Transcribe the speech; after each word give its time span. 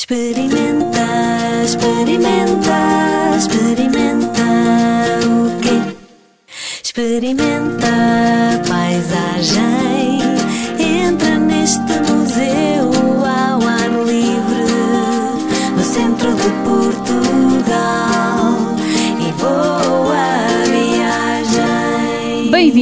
Experimenta, 0.00 1.06
experimenta, 1.62 3.36
experimenta 3.36 4.46
o 5.26 5.60
quê? 5.60 5.94
Experimenta 6.82 8.62
paisagem. 8.66 10.22
Entra 10.78 11.36
neste 11.36 11.80
museu 11.80 12.09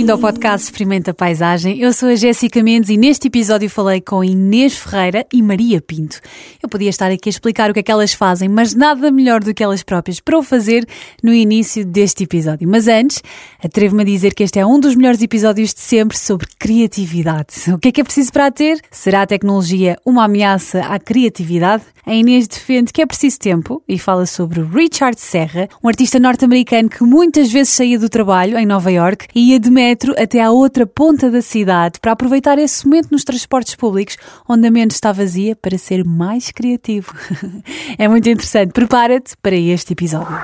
Bem-vindo 0.08 0.26
ao 0.26 0.32
podcast 0.32 0.64
Experimenta 0.64 1.12
Paisagem. 1.12 1.78
Eu 1.78 1.92
sou 1.92 2.08
a 2.08 2.14
Jéssica 2.14 2.62
Mendes 2.62 2.88
e 2.88 2.96
neste 2.96 3.28
episódio 3.28 3.68
falei 3.68 4.00
com 4.00 4.24
Inês 4.24 4.74
Ferreira 4.74 5.26
e 5.30 5.42
Maria 5.42 5.82
Pinto. 5.82 6.18
Eu 6.62 6.68
podia 6.68 6.88
estar 6.88 7.10
aqui 7.10 7.28
a 7.28 7.30
explicar 7.30 7.70
o 7.70 7.74
que 7.74 7.80
é 7.80 7.82
que 7.82 7.92
elas 7.92 8.14
fazem, 8.14 8.48
mas 8.48 8.74
nada 8.74 9.10
melhor 9.10 9.44
do 9.44 9.52
que 9.52 9.62
elas 9.62 9.82
próprias 9.82 10.18
para 10.18 10.38
o 10.38 10.42
fazer 10.42 10.86
no 11.22 11.34
início 11.34 11.84
deste 11.84 12.24
episódio. 12.24 12.66
Mas 12.66 12.88
antes, 12.88 13.22
atrevo-me 13.62 14.00
a 14.00 14.06
dizer 14.06 14.32
que 14.32 14.42
este 14.42 14.58
é 14.58 14.64
um 14.64 14.80
dos 14.80 14.94
melhores 14.94 15.20
episódios 15.20 15.74
de 15.74 15.80
sempre 15.80 16.16
sobre 16.16 16.46
criatividade. 16.58 17.70
O 17.70 17.78
que 17.78 17.88
é 17.88 17.92
que 17.92 18.00
é 18.00 18.04
preciso 18.04 18.32
para 18.32 18.46
a 18.46 18.50
ter? 18.50 18.80
Será 18.90 19.20
a 19.20 19.26
tecnologia 19.26 19.98
uma 20.06 20.24
ameaça 20.24 20.80
à 20.86 20.98
criatividade? 20.98 21.84
A 22.08 22.14
Inês 22.14 22.48
defende 22.48 22.90
que 22.90 23.02
é 23.02 23.06
preciso 23.06 23.38
tempo 23.38 23.82
e 23.86 23.98
fala 23.98 24.24
sobre 24.24 24.62
Richard 24.62 25.20
Serra, 25.20 25.68
um 25.84 25.88
artista 25.88 26.18
norte-americano 26.18 26.88
que 26.88 27.04
muitas 27.04 27.52
vezes 27.52 27.74
saía 27.74 27.98
do 27.98 28.08
trabalho 28.08 28.56
em 28.56 28.64
Nova 28.64 28.90
York 28.90 29.26
e 29.34 29.50
ia 29.50 29.60
de 29.60 29.70
metro 29.98 30.14
até 30.16 30.40
à 30.40 30.50
outra 30.52 30.86
ponta 30.86 31.28
da 31.28 31.42
cidade 31.42 31.98
para 31.98 32.12
aproveitar 32.12 32.56
esse 32.56 32.86
momento 32.86 33.08
nos 33.10 33.24
transportes 33.24 33.74
públicos 33.74 34.16
onde 34.48 34.68
a 34.68 34.70
mente 34.70 34.92
está 34.92 35.10
vazia 35.10 35.56
para 35.56 35.76
ser 35.76 36.04
mais 36.04 36.52
criativo. 36.52 37.12
é 37.98 38.06
muito 38.06 38.28
interessante. 38.28 38.72
Prepara-te 38.72 39.36
para 39.42 39.56
este 39.56 39.94
episódio. 39.94 40.38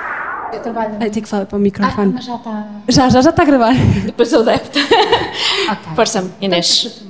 Eu 0.53 0.61
trabalho. 0.61 0.99
Tenho 0.99 1.13
que 1.13 1.29
falar 1.29 1.47
para 1.47 1.57
o 1.57 1.61
Ah, 1.61 1.63
microfone. 1.63 2.13
mas 2.15 2.25
já 2.25 2.35
está. 2.35 2.69
já, 2.89 3.09
já, 3.09 3.21
já 3.23 3.31
está 3.31 3.43
a 3.43 3.47
gravar. 3.47 3.75
Depois 4.07 4.33
eu 4.33 4.41
adapto. 4.41 4.79
ok. 5.71 5.95
Força-me, 5.95 6.31
Inês. 6.41 7.05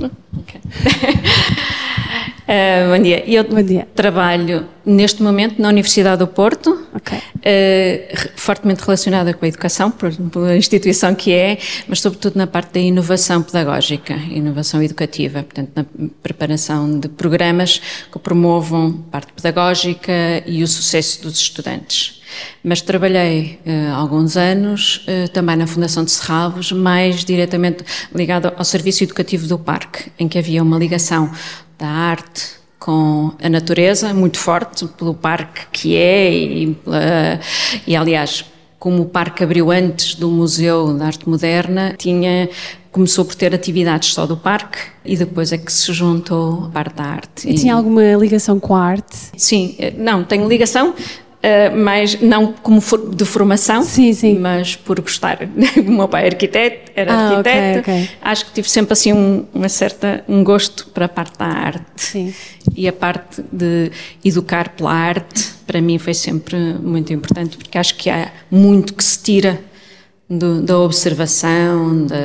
Ok. 0.00 0.60
Eh, 2.50 2.86
bom 2.96 3.02
dia. 3.02 3.22
Eu 3.26 3.44
Bom 3.44 3.60
dia. 3.62 3.86
trabalho 3.94 4.66
neste 4.86 5.22
momento 5.22 5.60
na 5.60 5.68
Universidade 5.68 6.20
do 6.20 6.26
Porto, 6.26 6.86
Ok. 6.94 7.18
eh, 7.42 8.08
re- 8.10 8.30
fortemente 8.36 8.80
relacionada 8.82 9.34
com 9.34 9.44
a 9.44 9.48
educação, 9.48 9.90
por, 9.90 10.10
pela 10.30 10.56
instituição 10.56 11.14
que 11.14 11.30
é, 11.30 11.58
mas 11.86 12.00
sobretudo 12.00 12.36
na 12.36 12.46
parte 12.46 12.72
da 12.72 12.80
inovação 12.80 13.42
pedagógica, 13.42 14.14
inovação 14.30 14.82
educativa, 14.82 15.42
portanto, 15.42 15.72
na 15.74 15.84
preparação 16.22 16.98
de 16.98 17.06
programas 17.10 17.82
que 18.10 18.18
promovam 18.18 19.04
a 19.08 19.10
parte 19.12 19.30
pedagógica 19.34 20.42
e 20.46 20.62
o 20.62 20.66
sucesso 20.66 21.20
dos 21.20 21.36
estudantes. 21.38 22.22
Mas 22.64 22.80
trabalhei 22.80 23.58
eh, 23.66 23.90
alguns 23.90 24.38
anos 24.38 25.04
eh, 25.06 25.26
também 25.28 25.54
na 25.56 25.66
Fundação 25.66 26.02
de 26.02 26.12
Serralvos, 26.12 26.72
mais 26.72 27.26
diretamente 27.26 27.84
ligado 28.14 28.50
ao 28.56 28.64
Serviço 28.64 29.04
Educativo 29.04 29.46
do 29.46 29.58
Parque, 29.58 30.10
em 30.18 30.26
que 30.26 30.38
havia 30.38 30.62
uma 30.62 30.78
ligação 30.78 31.30
da 31.78 31.88
arte 31.88 32.58
com 32.78 33.32
a 33.42 33.48
natureza 33.48 34.12
muito 34.14 34.38
forte 34.38 34.86
pelo 34.96 35.14
parque 35.14 35.66
que 35.72 35.96
é 35.96 36.32
e, 36.32 36.76
e 37.86 37.96
aliás 37.96 38.44
como 38.78 39.02
o 39.02 39.06
parque 39.06 39.42
abriu 39.42 39.70
antes 39.70 40.14
do 40.14 40.28
Museu 40.28 40.96
da 40.96 41.06
Arte 41.06 41.28
Moderna 41.28 41.94
tinha 41.98 42.48
começou 42.92 43.24
por 43.24 43.34
ter 43.34 43.54
atividades 43.54 44.14
só 44.14 44.26
do 44.26 44.36
parque 44.36 44.78
e 45.04 45.16
depois 45.16 45.52
é 45.52 45.58
que 45.58 45.72
se 45.72 45.92
juntou 45.92 46.64
a 46.66 46.68
parte 46.70 46.94
da 46.94 47.04
arte 47.04 47.48
E 47.48 47.54
tinha 47.54 47.74
alguma 47.74 48.02
ligação 48.14 48.58
com 48.58 48.74
a 48.74 48.82
arte? 48.82 49.30
Sim, 49.36 49.76
eh, 49.78 49.92
não, 49.96 50.24
tenho 50.24 50.48
ligação, 50.48 50.94
eh, 51.48 51.70
mas 51.70 52.20
não 52.20 52.52
como 52.62 52.80
for- 52.80 53.14
de 53.14 53.24
formação, 53.24 53.82
Sim, 53.82 54.12
sim. 54.12 54.38
mas 54.38 54.76
por 54.76 55.00
gostar. 55.00 55.38
O 55.78 55.90
meu 55.90 56.06
pai 56.08 56.24
é 56.24 56.26
arquiteto, 56.26 56.92
era 56.94 57.12
Ah, 57.12 57.28
arquiteto. 57.38 57.78
ok. 57.90 58.10
Acho 58.20 58.44
que 58.46 58.52
tive 58.52 58.68
sempre 58.68 58.92
assim 58.92 59.12
um, 59.12 59.44
uma 59.54 59.68
certa 59.68 60.22
um 60.28 60.44
gosto 60.44 60.86
para 60.88 61.06
a 61.06 61.08
parte 61.08 61.38
da 61.38 61.46
arte. 61.46 61.84
Sim. 61.96 62.34
E 62.76 62.86
a 62.86 62.92
parte 62.92 63.42
de 63.50 63.90
educar 64.24 64.68
pela 64.70 64.92
arte, 64.92 65.44
para 65.66 65.80
mim 65.80 65.98
foi 65.98 66.14
sempre 66.14 66.56
muito 66.58 67.12
importante, 67.12 67.56
porque 67.56 67.78
acho 67.78 67.94
que 67.96 68.10
há 68.10 68.28
muito 68.50 68.92
que 68.94 69.02
se 69.02 69.18
tira 69.22 69.58
do- 70.28 70.60
da 70.62 70.78
observação, 70.78 72.06
da- 72.06 72.16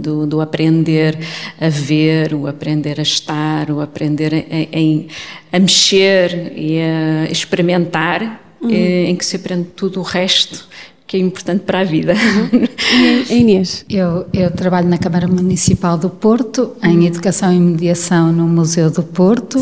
do, 0.00 0.26
do 0.26 0.40
aprender 0.40 1.18
a 1.60 1.68
ver, 1.68 2.34
o 2.34 2.46
aprender 2.46 2.98
a 2.98 3.02
estar, 3.02 3.70
o 3.70 3.80
aprender 3.80 4.34
a, 4.34 4.76
em- 4.78 5.06
a 5.52 5.58
mexer 5.58 6.52
e 6.56 6.78
a 6.80 7.30
experimentar, 7.30 8.40
eh, 8.68 9.04
em 9.08 9.16
que 9.16 9.24
se 9.24 9.36
aprende 9.36 9.68
tudo 9.76 10.00
o 10.00 10.02
resto 10.02 10.68
que 11.06 11.16
é 11.16 11.20
importante 11.20 11.62
para 11.62 11.80
a 11.80 11.84
vida. 11.84 12.14
A 12.14 13.32
Inês. 13.34 13.84
Eu, 13.90 14.26
eu 14.32 14.48
trabalho 14.50 14.88
na 14.88 14.96
Câmara 14.98 15.26
Municipal 15.26 15.98
do 15.98 16.08
Porto, 16.08 16.72
em 16.84 17.04
Educação 17.06 17.52
e 17.52 17.58
Mediação 17.58 18.32
no 18.32 18.46
Museu 18.46 18.90
do 18.90 19.02
Porto. 19.02 19.58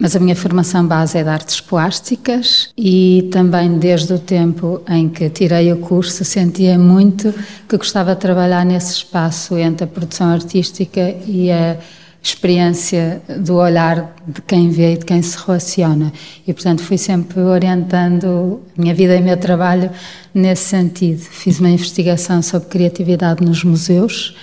Mas 0.00 0.16
a 0.16 0.18
minha 0.18 0.34
formação 0.34 0.86
base 0.86 1.18
é 1.18 1.22
de 1.22 1.28
artes 1.28 1.60
plásticas 1.60 2.70
e 2.76 3.28
também 3.30 3.78
desde 3.78 4.14
o 4.14 4.18
tempo 4.18 4.80
em 4.88 5.10
que 5.10 5.28
tirei 5.28 5.70
o 5.70 5.76
curso 5.76 6.24
sentia 6.24 6.78
muito 6.78 7.34
que 7.68 7.76
gostava 7.76 8.14
de 8.14 8.20
trabalhar 8.22 8.64
nesse 8.64 8.94
espaço 8.94 9.58
entre 9.58 9.84
a 9.84 9.86
produção 9.86 10.28
artística 10.28 11.14
e 11.26 11.52
a 11.52 11.76
experiência 12.22 13.20
do 13.40 13.56
olhar 13.56 14.14
de 14.26 14.40
quem 14.40 14.70
vê 14.70 14.94
e 14.94 14.96
de 14.96 15.04
quem 15.04 15.20
se 15.20 15.36
relaciona. 15.36 16.10
E, 16.46 16.52
portanto, 16.54 16.82
fui 16.82 16.96
sempre 16.96 17.40
orientando 17.40 18.62
a 18.76 18.80
minha 18.80 18.94
vida 18.94 19.16
e 19.16 19.20
o 19.20 19.24
meu 19.24 19.36
trabalho 19.36 19.90
nesse 20.32 20.64
sentido. 20.64 21.20
Fiz 21.20 21.60
uma 21.60 21.68
investigação 21.68 22.40
sobre 22.40 22.70
criatividade 22.70 23.44
nos 23.44 23.62
museus, 23.64 24.34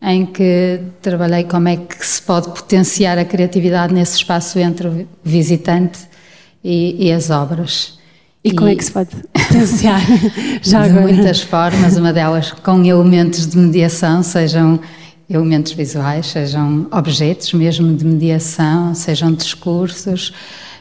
em 0.00 0.24
que 0.24 0.80
trabalhei 1.02 1.44
como 1.44 1.68
é 1.68 1.76
que 1.76 2.06
se 2.06 2.22
pode 2.22 2.48
potenciar 2.48 3.18
a 3.18 3.24
criatividade 3.24 3.92
nesse 3.92 4.16
espaço 4.16 4.58
entre 4.58 4.88
o 4.88 5.08
visitante 5.24 5.98
e, 6.62 7.06
e 7.06 7.12
as 7.12 7.30
obras. 7.30 7.98
E, 8.44 8.52
como 8.52 8.68
é 8.68 8.76
que 8.76 8.84
se 8.84 8.92
pode 8.92 9.10
potenciar? 9.32 10.00
Já 10.62 10.82
de 10.82 10.90
agora. 10.90 11.12
muitas 11.12 11.42
formas, 11.42 11.96
uma 11.96 12.12
delas 12.12 12.52
com 12.52 12.84
elementos 12.84 13.46
de 13.46 13.58
mediação, 13.58 14.22
sejam 14.22 14.78
elementos 15.28 15.72
visuais, 15.72 16.28
sejam 16.28 16.86
objetos 16.90 17.52
mesmo 17.52 17.94
de 17.94 18.04
mediação, 18.04 18.94
sejam 18.94 19.32
discursos, 19.32 20.32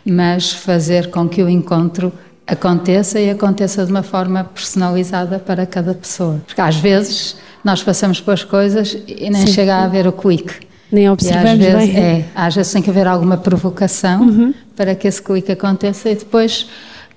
mas 0.05 0.53
fazer 0.53 1.09
com 1.09 1.27
que 1.27 1.43
o 1.43 1.49
encontro 1.49 2.13
aconteça 2.45 3.19
e 3.19 3.29
aconteça 3.29 3.85
de 3.85 3.91
uma 3.91 4.03
forma 4.03 4.43
personalizada 4.45 5.37
para 5.37 5.65
cada 5.65 5.93
pessoa. 5.93 6.41
Porque 6.45 6.61
às 6.61 6.77
vezes 6.77 7.35
nós 7.63 7.83
passamos 7.83 8.21
pelas 8.21 8.43
coisas 8.43 8.97
e 9.07 9.29
nem 9.29 9.47
chega 9.47 9.75
a 9.75 9.83
haver 9.83 10.07
o 10.07 10.11
clique. 10.11 10.67
Nem 10.91 11.05
E 11.05 11.09
observamos 11.09 11.51
às 11.51 11.57
vezes, 11.57 11.93
bem. 11.93 12.03
Uhum. 12.03 12.19
É, 12.19 12.25
às 12.33 12.55
vezes 12.55 12.71
tem 12.71 12.81
que 12.81 12.89
haver 12.89 13.07
alguma 13.07 13.37
provocação 13.37 14.53
para 14.75 14.95
que 14.95 15.07
esse 15.07 15.21
clique 15.21 15.51
aconteça 15.51 16.09
e 16.09 16.15
depois 16.15 16.67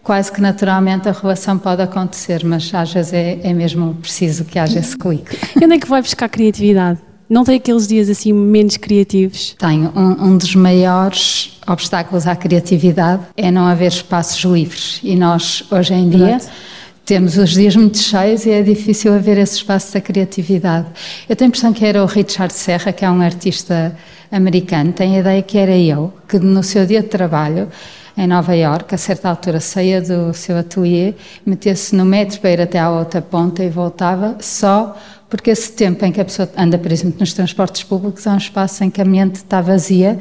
quase 0.02 0.32
que 0.32 0.40
naturalmente 0.40 1.08
a 1.08 1.12
relação 1.12 1.58
pode 1.58 1.82
acontecer, 1.82 2.44
mas 2.44 2.72
às 2.74 2.92
vezes 2.92 3.12
é, 3.12 3.38
é 3.42 3.52
mesmo 3.52 3.94
preciso 3.94 4.44
que 4.44 4.58
haja 4.58 4.78
esse 4.78 4.96
clique. 4.96 5.38
E 5.60 5.64
onde 5.64 5.74
é 5.74 5.78
que 5.78 5.86
vai 5.86 6.02
buscar 6.02 6.28
criatividade? 6.28 6.98
Não 7.28 7.44
tem 7.44 7.56
aqueles 7.56 7.86
dias 7.86 8.08
assim 8.08 8.32
menos 8.32 8.76
criativos? 8.76 9.54
Tenho 9.56 9.92
um, 9.94 10.30
um 10.30 10.36
dos 10.36 10.56
maiores 10.56 11.60
obstáculos 11.64 12.26
à 12.26 12.34
criatividade 12.34 13.22
é 13.36 13.52
não 13.52 13.66
haver 13.66 13.86
espaços 13.92 14.42
livres 14.42 15.00
e 15.04 15.14
nós 15.14 15.62
hoje 15.70 15.94
em 15.94 16.08
dia. 16.08 16.40
Temos 17.10 17.36
os 17.36 17.50
dias 17.50 17.74
muito 17.74 17.98
cheios 17.98 18.46
e 18.46 18.50
é 18.50 18.62
difícil 18.62 19.12
haver 19.12 19.36
esse 19.36 19.56
espaço 19.56 19.92
da 19.92 20.00
criatividade. 20.00 20.86
Eu 21.28 21.34
tenho 21.34 21.48
a 21.48 21.50
impressão 21.50 21.72
que 21.72 21.84
era 21.84 22.04
o 22.04 22.06
Richard 22.06 22.52
Serra, 22.52 22.92
que 22.92 23.04
é 23.04 23.10
um 23.10 23.20
artista 23.20 23.96
americano, 24.30 24.92
tem 24.92 25.16
a 25.16 25.18
ideia 25.18 25.42
que 25.42 25.58
era 25.58 25.76
eu, 25.76 26.14
que 26.28 26.38
no 26.38 26.62
seu 26.62 26.86
dia 26.86 27.02
de 27.02 27.08
trabalho 27.08 27.68
em 28.16 28.26
Nova 28.26 28.54
Iorque, 28.54 28.94
a 28.94 28.98
certa 28.98 29.28
altura 29.28 29.60
saía 29.60 30.00
do 30.00 30.32
seu 30.34 30.56
ateliê, 30.56 31.14
metia-se 31.46 31.94
no 31.94 32.04
metro 32.04 32.40
para 32.40 32.50
ir 32.50 32.60
até 32.60 32.78
à 32.78 32.90
outra 32.90 33.22
ponta 33.22 33.62
e 33.64 33.68
voltava 33.70 34.36
só 34.40 34.96
porque 35.28 35.48
esse 35.50 35.70
tempo 35.72 36.04
em 36.04 36.10
que 36.10 36.20
a 36.20 36.24
pessoa 36.24 36.48
anda, 36.56 36.76
por 36.76 36.90
exemplo, 36.90 37.20
nos 37.20 37.32
transportes 37.32 37.84
públicos 37.84 38.26
é 38.26 38.30
um 38.30 38.36
espaço 38.36 38.82
em 38.82 38.90
que 38.90 39.00
a 39.00 39.04
mente 39.04 39.36
está 39.36 39.60
vazia, 39.60 40.18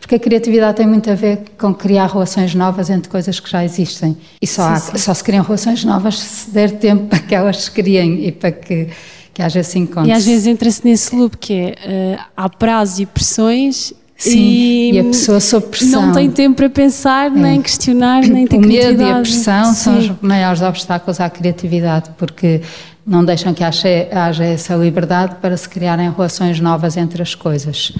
porque 0.00 0.16
a 0.16 0.18
criatividade 0.18 0.78
tem 0.78 0.86
muito 0.86 1.08
a 1.08 1.14
ver 1.14 1.42
com 1.56 1.72
criar 1.72 2.08
relações 2.08 2.56
novas 2.56 2.90
entre 2.90 3.08
coisas 3.08 3.38
que 3.38 3.48
já 3.48 3.64
existem. 3.64 4.16
E 4.42 4.46
só, 4.48 4.62
há- 4.62 4.80
só 4.80 5.14
se 5.14 5.22
criam 5.22 5.44
relações 5.44 5.84
novas 5.84 6.18
se 6.18 6.50
der 6.50 6.72
tempo 6.72 7.06
para 7.10 7.20
que 7.20 7.34
elas 7.36 7.56
se 7.64 7.70
criem 7.70 8.26
e 8.26 8.32
para 8.32 8.50
que, 8.50 8.88
que 9.32 9.40
haja 9.40 9.60
esse 9.60 9.78
encontro. 9.78 10.08
E 10.10 10.12
às 10.12 10.24
vezes 10.26 10.48
entra-se 10.48 10.84
nesse 10.84 11.14
loop 11.14 11.36
que 11.36 11.52
é 11.54 11.74
eh, 11.84 12.18
há 12.36 12.48
prazos 12.48 12.98
e 12.98 13.06
pressões 13.06 13.92
Sim, 14.18 14.92
e 14.94 14.98
a 14.98 15.04
pessoa 15.04 15.38
sob 15.38 15.68
pressão. 15.68 16.06
não 16.06 16.12
tem 16.12 16.28
tempo 16.28 16.56
para 16.56 16.68
pensar, 16.68 17.30
nem 17.30 17.62
questionar, 17.62 18.22
nem 18.22 18.48
ter 18.48 18.56
o 18.56 18.60
medo 18.60 19.00
e 19.00 19.10
a 19.12 19.20
pressão 19.20 19.72
são 19.72 20.00
Sim. 20.00 20.10
os 20.10 20.20
maiores 20.20 20.60
obstáculos 20.60 21.20
à 21.20 21.30
criatividade, 21.30 22.10
porque 22.18 22.60
não 23.06 23.24
deixam 23.24 23.54
que 23.54 23.62
haja, 23.62 23.88
haja 24.10 24.44
essa 24.44 24.74
liberdade 24.74 25.36
para 25.40 25.56
se 25.56 25.68
criarem 25.68 26.10
relações 26.10 26.58
novas 26.58 26.96
entre 26.96 27.22
as 27.22 27.36
coisas. 27.36 27.92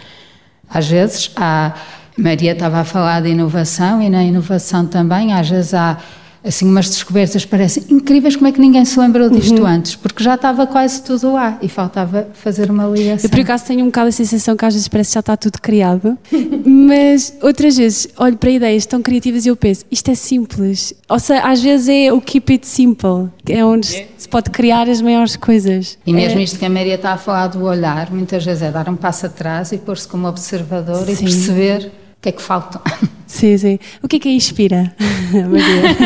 Às 0.69 0.89
vezes 0.89 1.31
há 1.37 1.75
Maria 2.17 2.51
estava 2.51 2.81
a 2.81 2.85
falar 2.85 3.23
de 3.23 3.29
inovação 3.29 4.03
e 4.03 4.11
na 4.11 4.25
inovação 4.25 4.85
também, 4.87 5.33
às 5.33 5.49
vezes 5.49 5.73
há 5.73 5.99
assim 6.49 6.67
umas 6.67 6.89
descobertas 6.89 7.45
parecem 7.45 7.85
incríveis 7.91 8.35
como 8.35 8.49
é 8.49 8.53
que 8.53 8.61
ninguém 8.61 8.85
se 8.85 8.99
lembrou 8.99 9.29
disto 9.29 9.61
uhum. 9.61 9.67
antes, 9.67 9.95
porque 9.95 10.25
já 10.25 10.35
estava 10.35 10.67
quase 10.67 11.03
tudo 11.03 11.35
lá 11.35 11.59
e 11.61 11.69
faltava 11.69 12.29
fazer 12.33 12.71
uma 12.71 12.87
ligação. 12.87 13.27
Eu 13.27 13.31
por 13.31 13.41
acaso 13.41 13.67
tenho 13.67 13.83
um 13.83 13.87
bocado 13.87 14.09
a 14.09 14.13
sensação 14.13 14.57
que 14.57 14.65
às 14.65 14.73
vezes 14.73 14.89
parece 14.89 15.11
que 15.11 15.15
já 15.15 15.21
está 15.21 15.37
tudo 15.37 15.61
criado, 15.61 16.17
mas 16.65 17.37
outras 17.43 17.77
vezes 17.77 18.09
olho 18.17 18.39
para 18.39 18.51
ideias 18.51 18.87
tão 18.87 19.03
criativas 19.03 19.45
e 19.45 19.51
eu 19.51 19.57
penso, 19.57 19.85
isto 19.91 20.11
é 20.11 20.15
simples. 20.15 20.95
Ou 21.09 21.19
seja, 21.19 21.43
às 21.43 21.63
vezes 21.63 21.89
é 21.89 22.13
o 22.13 22.21
keep 22.21 22.51
it 22.53 22.67
simple, 22.67 23.29
é 23.47 23.63
onde 23.63 24.07
se 24.17 24.29
pode 24.29 24.51
criar 24.51 24.89
as 24.89 25.03
maiores 25.03 25.37
coisas. 25.37 25.99
E 26.07 26.13
mesmo 26.15 26.41
é. 26.41 26.43
isto 26.43 26.59
que 26.59 26.65
a 26.65 26.71
Maria 26.71 26.95
está 26.95 27.13
a 27.13 27.19
falar 27.19 27.49
do 27.49 27.63
olhar, 27.65 28.11
muitas 28.11 28.45
vezes 28.45 28.63
é 28.63 28.71
dar 28.71 28.89
um 28.89 28.97
passo 28.97 29.27
atrás 29.27 29.71
e 29.73 29.77
pôr-se 29.77 30.09
como 30.09 30.27
observador 30.27 31.05
Sim. 31.05 31.13
e 31.13 31.17
perceber 31.17 31.93
o 32.19 32.21
que 32.23 32.31
é 32.31 32.33
que 32.33 32.43
falta? 32.43 32.81
Sim, 33.29 33.57
sim. 33.59 33.79
O 34.03 34.09
que 34.09 34.17
é 34.17 34.19
que 34.19 34.29
a 34.29 34.33
inspira, 34.33 34.93
Maria? 35.31 35.97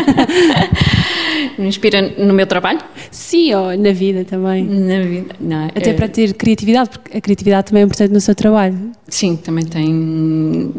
Me 1.57 1.69
inspira 1.69 2.03
no 2.19 2.35
meu 2.35 2.47
trabalho? 2.47 2.81
Sim, 3.11 3.55
ou 3.55 3.77
na 3.77 3.93
vida 3.93 4.25
também. 4.25 4.65
Na 4.65 5.01
vida, 5.03 5.37
não. 5.41 5.67
Até 5.67 5.91
é... 5.91 5.95
para 5.95 6.09
ter 6.09 6.35
criatividade, 6.35 6.91
porque 6.91 7.17
a 7.17 7.21
criatividade 7.21 7.69
também 7.69 7.83
é 7.83 7.85
importante 7.85 8.13
no 8.13 8.21
seu 8.21 8.35
trabalho. 8.35 8.91
Sim, 9.09 9.37
também 9.37 9.65
tem. 9.65 10.75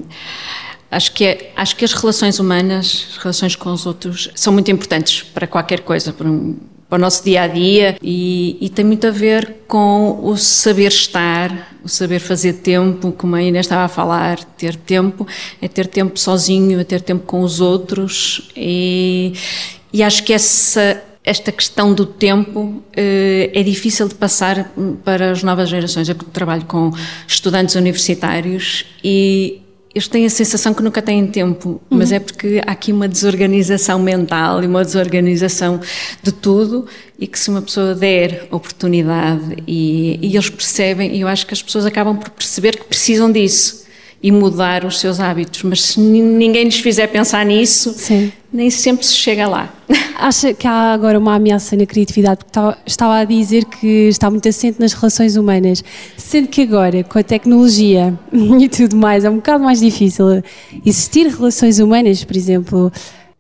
Acho 0.92 1.14
que, 1.14 1.26
é, 1.26 1.52
acho 1.56 1.76
que 1.76 1.86
as 1.86 1.94
relações 1.94 2.40
humanas, 2.40 3.08
as 3.12 3.18
relações 3.18 3.56
com 3.56 3.72
os 3.72 3.86
outros, 3.86 4.30
são 4.36 4.52
muito 4.52 4.70
importantes 4.70 5.24
para 5.24 5.48
qualquer 5.48 5.80
coisa, 5.80 6.12
para 6.12 6.30
um, 6.30 6.56
para 6.94 7.00
o 7.00 7.02
nosso 7.02 7.24
dia 7.24 7.42
a 7.42 7.48
dia 7.48 7.98
e, 8.04 8.56
e, 8.62 8.70
tem 8.70 8.86
muito 8.86 9.08
a 9.08 9.10
ver 9.10 9.64
com 9.68 10.20
o 10.22 10.38
saber 10.38 10.90
estar, 10.90 11.76
o 11.84 11.90
saber 11.90 12.20
fazer 12.20 12.54
tempo, 12.54 13.12
como 13.12 13.36
a 13.36 13.42
Inês 13.42 13.66
estava 13.66 13.86
a 13.86 13.88
falar, 13.88 14.44
ter 14.44 14.76
tempo, 14.76 15.26
é 15.60 15.68
ter 15.68 15.88
tempo 15.88 16.20
sozinho, 16.20 16.80
é 16.80 16.84
ter 16.84 17.02
tempo 17.02 17.26
com 17.26 17.42
os 17.42 17.60
outros 17.60 18.48
e, 18.56 19.34
e 19.92 20.04
acho 20.04 20.24
que 20.24 20.34
essa 20.34 21.02
esta 21.24 21.52
questão 21.52 21.94
do 21.94 22.06
tempo 22.06 22.84
eh, 22.96 23.50
é 23.54 23.64
difícil 23.64 24.10
de 24.10 24.14
passar 24.14 24.70
para 25.06 25.32
as 25.32 25.42
novas 25.42 25.70
gerações. 25.70 26.10
Eu 26.10 26.16
trabalho 26.16 26.66
com 26.66 26.92
estudantes 27.26 27.76
universitários 27.76 28.86
e 29.02 29.63
eles 29.94 30.08
têm 30.08 30.26
a 30.26 30.30
sensação 30.30 30.74
que 30.74 30.82
nunca 30.82 31.02
têm 31.02 31.28
tempo, 31.28 31.70
uhum. 31.70 31.98
mas 31.98 32.12
é 32.12 32.20
porque 32.20 32.62
há 32.66 32.72
aqui 32.72 32.92
uma 32.92 33.08
desorganização 33.08 34.00
mental 34.00 34.64
e 34.64 34.68
uma 34.68 34.84
desorganização 34.84 35.80
de 36.22 36.32
tudo 36.32 36.88
e 37.20 37.28
que 37.28 37.38
se 37.38 37.50
uma 37.50 37.62
pessoa 37.62 37.94
der 37.94 38.48
oportunidade 38.50 39.58
e, 39.68 40.18
e 40.22 40.36
eles 40.36 40.50
percebem, 40.50 41.16
e 41.16 41.22
eu 41.22 41.28
acho 41.28 41.46
que 41.46 41.54
as 41.54 41.62
pessoas 41.62 41.86
acabam 41.86 42.18
por 42.18 42.32
perceber 42.32 42.78
que 42.78 42.86
precisam 42.86 43.32
disso 43.32 43.83
e 44.24 44.32
mudar 44.32 44.86
os 44.86 45.02
seus 45.02 45.20
hábitos. 45.20 45.62
Mas 45.64 45.82
se 45.82 46.00
ninguém 46.00 46.64
lhes 46.64 46.80
fizer 46.80 47.08
pensar 47.08 47.46
nisso, 47.46 47.94
Sim. 47.94 48.32
nem 48.52 48.70
sempre 48.70 49.06
se 49.06 49.14
chega 49.14 49.46
lá. 49.48 49.72
Acha 50.18 50.54
que 50.54 50.66
há 50.66 50.94
agora 50.94 51.20
uma 51.20 51.36
ameaça 51.36 51.76
na 51.76 51.86
criatividade? 51.86 52.40
Porque 52.46 52.80
estava 52.86 53.18
a 53.18 53.26
dizer 53.26 53.66
que 53.66 54.08
está 54.08 54.32
muito 54.32 54.48
assente 54.48 54.80
nas 54.80 54.94
relações 54.94 55.36
humanas, 55.36 55.84
sendo 56.16 56.48
que 56.48 56.62
agora, 56.62 57.04
com 57.04 57.20
a 57.20 57.24
tecnologia 57.24 58.18
e 58.32 58.70
tudo 58.70 58.96
mais, 58.96 59.26
é 59.26 59.30
um 59.30 59.36
bocado 59.36 59.62
mais 59.62 59.82
difícil 59.82 60.42
existir 60.86 61.28
relações 61.28 61.80
humanas, 61.80 62.24
por 62.24 62.38
exemplo 62.38 62.92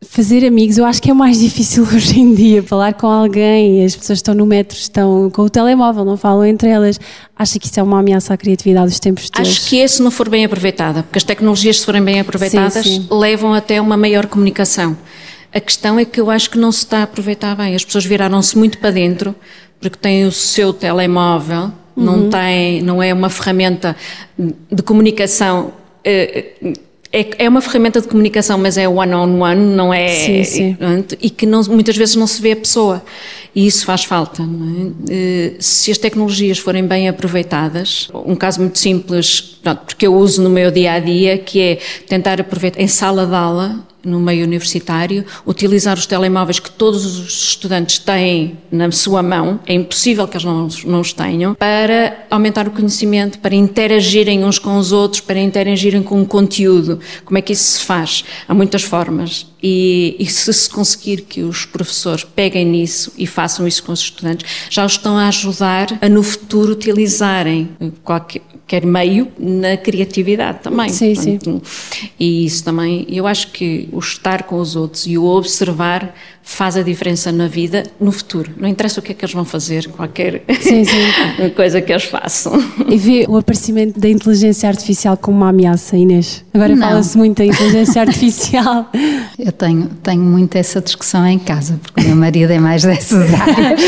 Fazer 0.10 0.46
amigos, 0.46 0.78
eu 0.78 0.86
acho 0.86 1.02
que 1.02 1.10
é 1.10 1.14
mais 1.14 1.40
difícil 1.40 1.84
hoje 1.94 2.20
em 2.20 2.34
dia. 2.34 2.64
Falar 2.64 2.94
com 2.94 3.08
alguém, 3.08 3.84
as 3.84 3.96
pessoas 3.96 4.20
estão 4.20 4.34
no 4.34 4.46
metro, 4.46 4.78
estão 4.78 5.30
com 5.30 5.44
o 5.44 5.50
telemóvel, 5.50 6.04
não 6.04 6.18
falam 6.18 6.46
entre 6.46 6.70
elas. 6.70 7.00
Acha 7.38 7.60
que 7.60 7.68
isso 7.68 7.80
é 7.80 7.84
uma 7.84 8.00
ameaça 8.00 8.34
à 8.34 8.38
criatividade 8.38 8.88
dos 8.88 9.00
tempos 9.00 9.30
de 9.30 9.42
Acho 9.42 9.68
que 9.68 9.78
esse 9.78 10.02
não 10.02 10.12
for 10.12 10.30
bem 10.30 10.46
aproveitada, 10.46 11.04
porque 11.04 11.18
as 11.18 11.24
tecnologias, 11.24 11.80
se 11.80 11.86
forem 11.86 12.04
bem 12.04 12.20
aproveitadas, 12.20 12.86
sim, 12.86 13.02
sim. 13.02 13.08
levam 13.12 13.54
até 13.54 13.80
uma 13.80 13.98
maior 13.98 14.28
comunicação. 14.28 14.98
A 15.54 15.60
questão 15.60 16.00
é 16.00 16.06
que 16.06 16.20
eu 16.20 16.30
acho 16.32 16.50
que 16.50 16.58
não 16.58 16.72
se 16.72 16.80
está 16.80 17.00
a 17.00 17.04
aproveitar 17.04 17.56
bem. 17.56 17.76
As 17.76 17.86
pessoas 17.86 18.06
viraram-se 18.06 18.58
muito 18.58 18.80
para 18.80 18.92
dentro, 18.92 19.36
porque 19.80 19.98
têm 19.98 20.26
o 20.26 20.32
seu 20.32 20.74
telemóvel, 20.74 21.72
uhum. 21.96 22.04
não, 22.04 22.30
tem, 22.30 22.82
não 22.82 23.04
é 23.04 23.14
uma 23.14 23.30
ferramenta 23.30 23.96
de 24.38 24.82
comunicação. 24.82 25.74
Uh, 26.06 26.74
é, 27.14 27.46
é 27.46 27.48
uma 27.48 27.62
ferramenta 27.62 28.02
de 28.02 28.08
comunicação, 28.08 28.58
mas 28.58 28.76
é 28.76 28.90
one-on-one, 28.90 29.36
-on 29.36 29.40
-one, 29.40 29.76
não 29.76 29.94
é. 29.94 30.08
Sim, 30.08 30.44
sim. 30.44 30.78
E 31.22 31.30
que 31.30 31.46
não, 31.46 31.62
muitas 31.66 31.96
vezes 31.96 32.16
não 32.16 32.26
se 32.26 32.42
vê 32.42 32.54
a 32.54 32.56
pessoa. 32.56 33.04
E 33.56 33.68
isso 33.68 33.86
faz 33.86 34.04
falta. 34.04 34.42
É? 34.42 35.14
Eh, 35.14 35.54
se 35.60 35.92
as 35.92 36.00
tecnologias 36.00 36.58
forem 36.58 36.88
bem 36.88 37.08
aproveitadas, 37.08 38.10
um 38.26 38.36
caso 38.36 38.62
muito 38.62 38.80
simples, 38.80 39.53
porque 39.86 40.08
eu 40.08 40.16
uso 40.16 40.42
no 40.42 40.50
meu 40.50 40.70
dia 40.70 40.94
a 40.94 41.00
dia, 41.00 41.38
que 41.38 41.60
é 41.62 41.76
tentar 42.08 42.40
aproveitar 42.42 42.82
em 42.82 42.88
sala 42.88 43.26
de 43.26 43.36
aula, 43.36 43.80
no 44.04 44.20
meio 44.20 44.46
universitário, 44.46 45.26
utilizar 45.48 45.98
os 45.98 46.06
telemóveis 46.06 46.60
que 46.60 46.70
todos 46.70 47.06
os 47.06 47.50
estudantes 47.50 48.00
têm 48.00 48.58
na 48.72 48.92
sua 48.92 49.24
mão, 49.24 49.60
é 49.66 49.74
impossível 49.74 50.28
que 50.28 50.36
eles 50.36 50.44
não, 50.44 50.68
não 50.86 51.00
os 51.00 51.14
tenham, 51.14 51.56
para 51.56 52.26
aumentar 52.30 52.68
o 52.68 52.72
conhecimento, 52.72 53.40
para 53.40 53.56
interagirem 53.56 54.44
uns 54.44 54.60
com 54.60 54.78
os 54.78 54.92
outros, 54.92 55.22
para 55.22 55.40
interagirem 55.40 56.04
com 56.04 56.22
o 56.22 56.26
conteúdo. 56.26 57.00
Como 57.24 57.38
é 57.38 57.42
que 57.42 57.54
isso 57.54 57.80
se 57.80 57.86
faz? 57.86 58.26
Há 58.48 58.54
muitas 58.54 58.84
formas. 58.84 59.53
E, 59.66 60.18
e 60.20 60.26
se 60.26 60.54
se 60.54 60.70
conseguir 60.70 61.22
que 61.22 61.42
os 61.42 61.66
professores 61.66 62.26
peguem 62.26 62.66
nisso 62.66 63.14
e 63.18 63.26
façam 63.26 63.66
isso 63.66 63.82
com 63.84 63.94
os 63.94 64.02
estudantes, 64.02 64.68
já 64.70 64.86
os 64.86 64.92
estão 64.92 65.18
a 65.18 65.30
ajudar 65.30 65.98
a 66.02 66.10
no 66.10 66.22
futuro 66.22 66.74
utilizarem 66.74 67.70
qualquer 68.04 68.42
qualquer 68.74 68.86
meio 68.86 69.28
na 69.38 69.78
criatividade 69.78 70.60
também. 70.64 70.90
Sim, 70.90 71.14
sim. 71.16 71.38
E 72.20 72.46
isso 72.46 72.64
também, 72.64 73.06
eu 73.10 73.28
acho 73.28 73.52
que 73.52 73.88
o 73.92 74.00
estar 74.00 74.44
com 74.44 74.60
os 74.60 74.76
outros 74.76 75.06
e 75.06 75.18
o 75.18 75.26
observar 75.26 76.14
faz 76.42 76.76
a 76.76 76.82
diferença 76.82 77.32
na 77.32 77.48
vida 77.48 77.84
no 78.00 78.12
futuro. 78.12 78.52
Não 78.58 78.68
interessa 78.68 79.00
o 79.00 79.04
que 79.04 79.14
é 79.14 79.16
que 79.16 79.24
eles 79.24 79.34
vão 79.34 79.46
fazer, 79.46 79.88
qualquer 79.90 80.44
sim, 80.60 80.84
sim. 80.84 81.50
coisa 81.56 81.82
que 81.82 81.92
eles 81.92 82.04
façam. 82.04 82.54
E 82.90 82.98
vê 82.98 83.26
o 83.30 83.38
aparecimento 83.38 83.98
da 84.00 84.10
inteligência 84.10 84.68
artificial 84.68 85.16
como 85.16 85.38
uma 85.38 85.50
ameaça, 85.50 85.96
Inês? 85.96 86.44
Agora 86.54 86.76
fala-se 86.76 87.18
muito 87.18 87.38
da 87.38 87.46
inteligência 87.46 88.02
artificial. 88.04 88.90
Tenho, 89.58 89.88
tenho 90.02 90.22
muito 90.22 90.56
essa 90.58 90.82
discussão 90.82 91.26
em 91.26 91.40
casa, 91.40 91.80
porque 91.82 92.02
o 92.02 92.08
meu 92.08 92.16
marido 92.16 92.52
é 92.52 92.60
mais 92.60 92.84
dessas 92.84 93.34
áreas. 93.34 93.82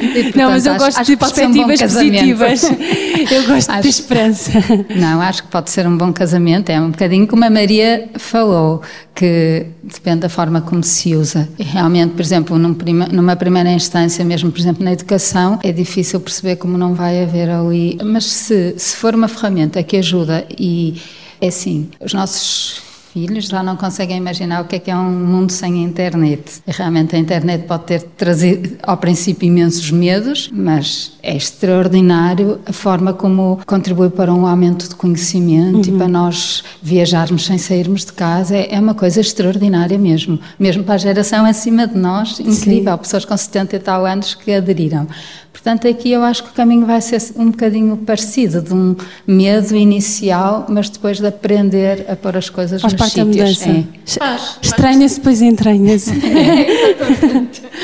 portanto, 0.00 0.36
não, 0.36 0.50
mas 0.50 0.66
eu 0.66 0.72
acho, 0.72 0.84
gosto 0.84 1.04
de 1.04 1.16
perspectivas 1.16 1.80
um 1.80 1.84
positivas. 1.84 2.62
eu 3.30 3.46
gosto 3.46 3.70
acho, 3.70 3.82
de 3.82 3.88
esperança. 3.88 4.52
Não, 4.96 5.20
acho 5.20 5.42
que 5.42 5.48
pode 5.48 5.70
ser 5.70 5.86
um 5.86 5.96
bom 5.96 6.12
casamento. 6.12 6.70
É 6.70 6.80
um 6.80 6.90
bocadinho 6.90 7.26
como 7.26 7.44
a 7.44 7.50
Maria 7.50 8.08
falou, 8.16 8.82
que 9.14 9.66
depende 9.82 10.20
da 10.20 10.28
forma 10.28 10.60
como 10.60 10.82
se 10.82 11.14
usa. 11.14 11.48
E 11.58 11.62
realmente, 11.62 12.14
por 12.14 12.22
exemplo, 12.22 12.58
num 12.58 12.74
prima, 12.74 13.06
numa 13.06 13.36
primeira 13.36 13.70
instância, 13.70 14.24
mesmo 14.24 14.50
por 14.50 14.58
exemplo 14.58 14.84
na 14.84 14.92
educação, 14.92 15.58
é 15.62 15.72
difícil 15.72 16.20
perceber 16.20 16.56
como 16.56 16.76
não 16.76 16.94
vai 16.94 17.22
haver 17.22 17.50
ali. 17.50 17.98
Mas 18.02 18.24
se, 18.24 18.74
se 18.76 18.96
for 18.96 19.14
uma 19.14 19.28
ferramenta 19.28 19.82
que 19.82 19.96
ajuda 19.96 20.46
e 20.58 21.00
é 21.40 21.48
assim, 21.48 21.88
os 22.00 22.12
nossos 22.12 22.89
filhos 23.12 23.46
já 23.46 23.62
não 23.62 23.76
conseguem 23.76 24.16
imaginar 24.16 24.62
o 24.62 24.64
que 24.64 24.76
é 24.76 24.78
que 24.78 24.90
é 24.90 24.96
um 24.96 25.10
mundo 25.10 25.50
sem 25.50 25.82
internet. 25.82 26.62
E 26.66 26.70
realmente 26.70 27.16
a 27.16 27.18
internet 27.18 27.66
pode 27.66 27.84
ter 27.84 28.02
trazido 28.02 28.78
ao 28.82 28.96
princípio 28.96 29.46
imensos 29.46 29.90
medos, 29.90 30.48
mas 30.52 31.12
é 31.22 31.36
extraordinário 31.36 32.60
a 32.66 32.72
forma 32.72 33.12
como 33.12 33.60
contribui 33.66 34.10
para 34.10 34.32
um 34.32 34.46
aumento 34.46 34.88
de 34.88 34.94
conhecimento 34.94 35.88
uhum. 35.88 35.94
e 35.94 35.98
para 35.98 36.08
nós 36.08 36.62
viajarmos 36.82 37.46
sem 37.46 37.58
sairmos 37.58 38.04
de 38.04 38.12
casa. 38.12 38.56
É, 38.56 38.74
é, 38.74 38.80
uma 38.80 38.94
coisa 38.94 39.20
extraordinária 39.20 39.98
mesmo. 39.98 40.38
Mesmo 40.58 40.84
para 40.84 40.94
a 40.94 40.98
geração 40.98 41.44
acima 41.44 41.86
de 41.86 41.98
nós, 41.98 42.38
incrível. 42.40 42.92
Sim. 42.92 42.98
Pessoas 42.98 43.24
com 43.24 43.36
70 43.36 43.76
e 43.76 43.78
tal 43.78 44.06
anos 44.06 44.34
que 44.34 44.52
aderiram. 44.52 45.06
Portanto, 45.52 45.86
aqui 45.88 46.10
eu 46.10 46.22
acho 46.22 46.44
que 46.44 46.50
o 46.50 46.52
caminho 46.52 46.86
vai 46.86 47.00
ser 47.00 47.20
um 47.36 47.50
bocadinho 47.50 47.96
parecido, 47.96 48.62
de 48.62 48.72
um 48.72 48.96
medo 49.26 49.76
inicial, 49.76 50.64
mas 50.68 50.88
depois 50.88 51.18
de 51.18 51.26
aprender 51.26 52.06
a 52.08 52.16
pôr 52.16 52.36
as 52.36 52.48
coisas 52.48 52.80
Faz 52.80 52.94
nos 52.94 52.99
parte 53.00 53.14
sítios. 53.14 53.58
Da 53.58 53.66
mudança. 53.66 53.70
É. 53.70 54.36
Estranha-se, 54.62 55.16
depois 55.16 55.42
entranha-se. 55.42 56.10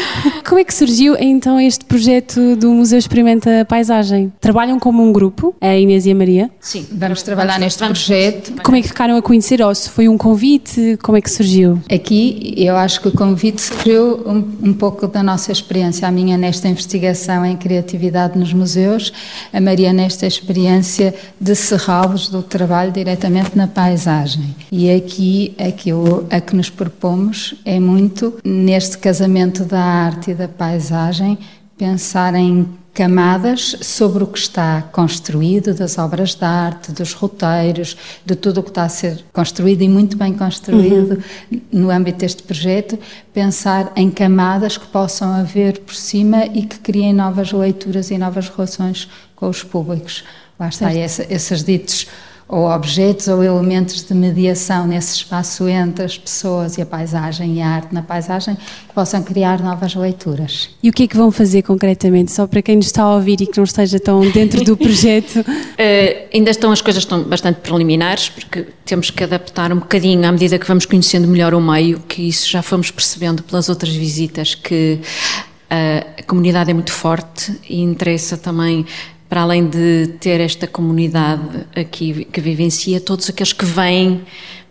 Como 0.46 0.60
é 0.60 0.64
que 0.64 0.72
surgiu 0.72 1.16
então 1.18 1.58
este 1.58 1.84
projeto 1.84 2.54
do 2.54 2.70
Museu 2.70 3.00
Experimenta 3.00 3.66
Paisagem? 3.68 4.32
Trabalham 4.40 4.78
como 4.78 5.02
um 5.02 5.12
grupo, 5.12 5.56
a 5.60 5.74
Inês 5.74 6.06
e 6.06 6.12
a 6.12 6.14
Maria? 6.14 6.48
Sim, 6.60 6.86
vamos 6.92 7.20
trabalhar 7.24 7.58
neste 7.58 7.84
projeto. 7.84 8.62
Como 8.62 8.76
é 8.76 8.80
que 8.80 8.86
ficaram 8.86 9.16
a 9.16 9.22
conhecer? 9.22 9.60
Ou 9.60 9.74
se 9.74 9.90
foi 9.90 10.08
um 10.08 10.16
convite? 10.16 10.96
Como 11.02 11.18
é 11.18 11.20
que 11.20 11.28
surgiu? 11.28 11.80
Aqui, 11.92 12.54
eu 12.56 12.76
acho 12.76 13.00
que 13.00 13.08
o 13.08 13.10
convite 13.10 13.60
surgiu 13.60 14.22
um, 14.24 14.68
um 14.68 14.72
pouco 14.72 15.08
da 15.08 15.20
nossa 15.20 15.50
experiência, 15.50 16.06
a 16.06 16.12
minha 16.12 16.38
nesta 16.38 16.68
investigação 16.68 17.44
em 17.44 17.56
criatividade 17.56 18.38
nos 18.38 18.52
museus, 18.52 19.12
a 19.52 19.60
Maria 19.60 19.92
nesta 19.92 20.28
experiência 20.28 21.12
de 21.40 21.56
serrá-los 21.56 22.28
do 22.28 22.40
trabalho 22.40 22.92
diretamente 22.92 23.56
na 23.56 23.66
paisagem. 23.66 24.54
E 24.70 24.92
aqui 24.92 25.56
aquilo 25.58 26.24
a 26.30 26.40
que 26.40 26.54
nos 26.54 26.70
propomos 26.70 27.56
é 27.64 27.80
muito 27.80 28.34
neste 28.44 28.96
casamento 28.96 29.64
da 29.64 29.80
arte 29.80 30.30
e 30.30 30.35
da 30.36 30.46
paisagem 30.46 31.38
pensar 31.76 32.34
em 32.34 32.68
camadas 32.96 33.76
sobre 33.82 34.24
o 34.24 34.26
que 34.26 34.38
está 34.38 34.80
construído, 34.90 35.74
das 35.74 35.98
obras 35.98 36.34
de 36.34 36.44
arte, 36.44 36.92
dos 36.92 37.12
roteiros, 37.12 37.94
de 38.24 38.34
tudo 38.34 38.60
o 38.60 38.62
que 38.62 38.70
está 38.70 38.84
a 38.84 38.88
ser 38.88 39.22
construído 39.34 39.82
e 39.82 39.88
muito 39.88 40.16
bem 40.16 40.32
construído 40.32 41.22
uhum. 41.52 41.60
no 41.70 41.90
âmbito 41.90 42.20
deste 42.20 42.42
projeto, 42.42 42.98
pensar 43.34 43.92
em 43.94 44.10
camadas 44.10 44.78
que 44.78 44.86
possam 44.86 45.30
haver 45.34 45.80
por 45.80 45.94
cima 45.94 46.46
e 46.46 46.62
que 46.62 46.78
criem 46.78 47.12
novas 47.12 47.52
leituras 47.52 48.10
e 48.10 48.16
novas 48.16 48.48
relações 48.48 49.10
com 49.34 49.50
os 49.50 49.62
públicos. 49.62 50.24
Lá 50.58 50.68
está, 50.68 50.90
essa, 50.90 51.26
esses 51.28 51.62
ditos 51.62 52.06
ou 52.48 52.70
objetos 52.70 53.26
ou 53.26 53.42
elementos 53.42 54.04
de 54.04 54.14
mediação 54.14 54.86
nesse 54.86 55.16
espaço 55.16 55.68
entre 55.68 56.04
as 56.04 56.16
pessoas 56.16 56.78
e 56.78 56.82
a 56.82 56.86
paisagem 56.86 57.56
e 57.56 57.60
a 57.60 57.68
arte 57.68 57.92
na 57.92 58.02
paisagem 58.02 58.54
que 58.54 58.94
possam 58.94 59.20
criar 59.22 59.60
novas 59.60 59.96
leituras. 59.96 60.70
E 60.80 60.88
o 60.88 60.92
que 60.92 61.02
é 61.04 61.06
que 61.08 61.16
vão 61.16 61.32
fazer 61.32 61.62
concretamente, 61.62 62.30
só 62.30 62.46
para 62.46 62.62
quem 62.62 62.76
nos 62.76 62.86
está 62.86 63.02
a 63.02 63.14
ouvir 63.14 63.40
e 63.40 63.46
que 63.46 63.56
não 63.56 63.64
esteja 63.64 63.98
tão 63.98 64.20
dentro 64.30 64.62
do 64.64 64.76
projeto? 64.76 65.40
uh, 65.40 65.46
ainda 66.32 66.50
estão, 66.50 66.70
as 66.70 66.80
coisas 66.80 67.02
estão 67.02 67.24
bastante 67.24 67.60
preliminares, 67.60 68.28
porque 68.28 68.66
temos 68.84 69.10
que 69.10 69.24
adaptar 69.24 69.72
um 69.72 69.80
bocadinho 69.80 70.24
à 70.24 70.30
medida 70.30 70.56
que 70.56 70.68
vamos 70.68 70.86
conhecendo 70.86 71.26
melhor 71.26 71.52
o 71.52 71.60
meio, 71.60 71.98
que 72.06 72.22
isso 72.22 72.48
já 72.48 72.62
fomos 72.62 72.92
percebendo 72.92 73.42
pelas 73.42 73.68
outras 73.68 73.92
visitas, 73.92 74.54
que 74.54 75.00
uh, 75.00 76.10
a 76.20 76.22
comunidade 76.22 76.70
é 76.70 76.74
muito 76.74 76.92
forte 76.92 77.58
e 77.68 77.80
interessa 77.80 78.36
também 78.36 78.86
para 79.28 79.42
além 79.42 79.66
de 79.66 80.14
ter 80.20 80.40
esta 80.40 80.66
comunidade 80.66 81.66
aqui 81.74 82.24
que 82.26 82.40
vivencia, 82.40 83.00
todos 83.00 83.28
aqueles 83.28 83.52
que 83.52 83.64
vêm 83.64 84.22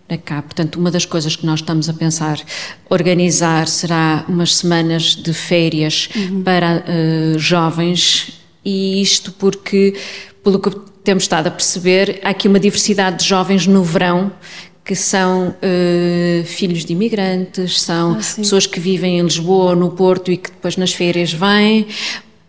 para 0.07 0.17
cá. 0.17 0.41
Portanto, 0.41 0.79
uma 0.79 0.91
das 0.91 1.05
coisas 1.05 1.35
que 1.35 1.45
nós 1.45 1.59
estamos 1.59 1.89
a 1.89 1.93
pensar 1.93 2.39
organizar 2.89 3.67
será 3.67 4.23
umas 4.27 4.55
semanas 4.55 5.15
de 5.15 5.33
férias 5.33 6.09
uhum. 6.15 6.43
para 6.43 6.83
uh, 6.85 7.39
jovens, 7.39 8.39
e 8.63 9.01
isto 9.01 9.31
porque, 9.31 9.95
pelo 10.43 10.59
que 10.59 10.69
temos 11.03 11.23
estado 11.23 11.47
a 11.47 11.51
perceber, 11.51 12.19
há 12.23 12.29
aqui 12.29 12.47
uma 12.47 12.59
diversidade 12.59 13.19
de 13.19 13.25
jovens 13.25 13.67
no 13.67 13.83
verão 13.83 14.31
que 14.83 14.95
são 14.95 15.49
uh, 15.49 16.45
filhos 16.45 16.85
de 16.85 16.93
imigrantes, 16.93 17.81
são 17.81 18.13
ah, 18.13 18.35
pessoas 18.35 18.67
que 18.67 18.79
vivem 18.79 19.17
em 19.17 19.23
Lisboa, 19.23 19.75
no 19.75 19.89
Porto 19.89 20.31
e 20.31 20.37
que 20.37 20.51
depois 20.51 20.77
nas 20.77 20.93
férias 20.93 21.33
vêm, 21.33 21.87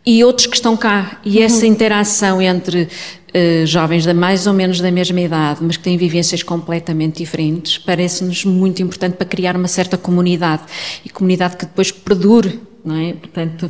e 0.07 0.23
outros 0.23 0.47
que 0.47 0.55
estão 0.55 0.77
cá. 0.77 1.21
E 1.25 1.39
uhum. 1.39 1.45
essa 1.45 1.67
interação 1.67 2.41
entre 2.41 2.83
uh, 2.85 3.67
jovens 3.67 4.05
de 4.05 4.15
mais 4.15 4.47
ou 4.47 4.53
menos 4.53 4.81
da 4.81 4.91
mesma 4.91 5.21
idade, 5.21 5.59
mas 5.63 5.77
que 5.77 5.83
têm 5.83 5.99
vivências 5.99 6.43
completamente 6.43 7.19
diferentes, 7.19 7.77
parece-nos 7.77 8.45
muito 8.45 8.81
importante 8.81 9.15
para 9.15 9.27
criar 9.27 9.57
uma 9.57 9.69
certa 9.69 9.99
comunidade 9.99 10.63
e 11.05 11.11
comunidade 11.11 11.57
que 11.57 11.67
depois 11.67 11.91
perdure 11.91 12.61
não 12.87 12.97
é? 12.97 13.13
Portanto, 13.15 13.69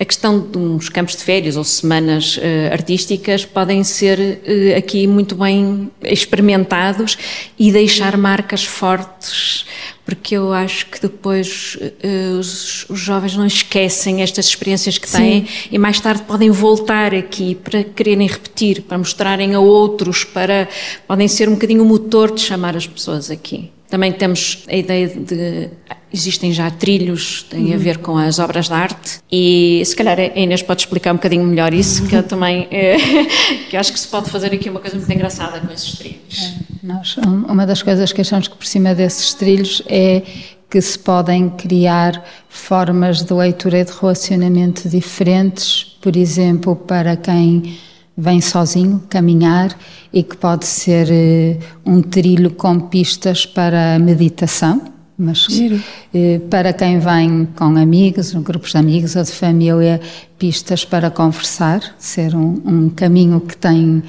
a 0.00 0.04
questão 0.04 0.40
de 0.40 0.56
uns 0.56 0.88
campos 0.88 1.14
de 1.14 1.22
férias 1.22 1.56
ou 1.56 1.62
semanas 1.62 2.38
uh, 2.38 2.72
artísticas 2.72 3.44
podem 3.44 3.84
ser 3.84 4.18
uh, 4.18 4.78
aqui 4.78 5.06
muito 5.06 5.34
bem 5.34 5.90
experimentados 6.02 7.18
e 7.58 7.70
deixar 7.70 8.16
marcas 8.16 8.64
fortes, 8.64 9.66
porque 10.06 10.34
eu 10.34 10.52
acho 10.52 10.86
que 10.86 10.98
depois 11.00 11.76
uh, 11.76 12.38
os, 12.38 12.88
os, 12.88 12.98
jovens 12.98 13.36
não 13.36 13.46
esquecem 13.46 14.22
estas 14.22 14.46
experiências 14.46 14.96
que 14.96 15.10
têm 15.10 15.46
Sim. 15.46 15.68
e 15.70 15.78
mais 15.78 16.00
tarde 16.00 16.22
podem 16.22 16.50
voltar 16.50 17.14
aqui 17.14 17.54
para 17.54 17.84
quererem 17.84 18.26
repetir, 18.26 18.80
para 18.82 18.96
mostrarem 18.96 19.54
a 19.54 19.60
outros, 19.60 20.24
para 20.24 20.68
podem 21.06 21.28
ser 21.28 21.50
um 21.50 21.52
bocadinho 21.52 21.82
o 21.82 21.86
motor 21.86 22.34
de 22.34 22.40
chamar 22.40 22.74
as 22.74 22.86
pessoas 22.86 23.30
aqui. 23.30 23.73
Também 23.94 24.10
temos 24.10 24.64
a 24.68 24.74
ideia 24.74 25.06
de 25.06 25.70
existem 26.12 26.52
já 26.52 26.68
trilhos, 26.68 27.46
tem 27.48 27.66
uhum. 27.66 27.74
a 27.74 27.76
ver 27.76 27.98
com 27.98 28.18
as 28.18 28.40
obras 28.40 28.66
de 28.66 28.72
arte 28.72 29.20
e 29.30 29.80
se 29.86 29.94
calhar 29.94 30.18
a 30.18 30.36
Inês 30.36 30.62
pode 30.62 30.80
explicar 30.80 31.12
um 31.12 31.14
bocadinho 31.14 31.44
melhor 31.44 31.72
isso, 31.72 32.04
que 32.08 32.16
eu 32.16 32.24
também 32.24 32.66
é, 32.72 32.96
que 33.70 33.76
acho 33.76 33.92
que 33.92 34.00
se 34.00 34.08
pode 34.08 34.28
fazer 34.30 34.52
aqui 34.52 34.68
uma 34.68 34.80
coisa 34.80 34.96
muito 34.96 35.12
engraçada 35.12 35.60
com 35.60 35.72
esses 35.72 35.92
trilhos. 35.96 36.42
É, 36.42 36.54
nós, 36.82 37.16
uma 37.48 37.64
das 37.64 37.84
coisas 37.84 38.12
que 38.12 38.20
achamos 38.20 38.48
que 38.48 38.56
por 38.56 38.66
cima 38.66 38.96
desses 38.96 39.32
trilhos 39.32 39.80
é 39.86 40.22
que 40.68 40.80
se 40.80 40.98
podem 40.98 41.50
criar 41.50 42.20
formas 42.48 43.22
de 43.22 43.32
leitura 43.32 43.78
e 43.78 43.84
de 43.84 43.92
relacionamento 43.92 44.88
diferentes, 44.88 45.96
por 46.00 46.16
exemplo, 46.16 46.74
para 46.74 47.16
quem 47.16 47.78
vem 48.16 48.40
sozinho 48.40 49.02
caminhar 49.08 49.76
e 50.12 50.22
que 50.22 50.36
pode 50.36 50.66
ser 50.66 51.08
uh, 51.08 51.90
um 51.90 52.00
trilho 52.00 52.50
com 52.50 52.78
pistas 52.80 53.44
para 53.44 53.98
meditação, 53.98 54.82
mas 55.18 55.46
uh, 55.46 56.40
para 56.48 56.72
quem 56.72 56.98
vem 56.98 57.48
com 57.56 57.76
amigos, 57.76 58.32
grupos 58.34 58.70
de 58.70 58.78
amigos 58.78 59.16
ou 59.16 59.22
de 59.22 59.32
família, 59.32 60.00
pistas 60.38 60.84
para 60.84 61.10
conversar, 61.10 61.82
ser 61.98 62.34
um, 62.34 62.60
um 62.64 62.88
caminho 62.90 63.40
que 63.40 63.56
tem 63.56 64.02